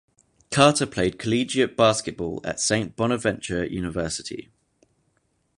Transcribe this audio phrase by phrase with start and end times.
[0.49, 4.49] Carter played collegiate basketball at Saint Bonaventure University.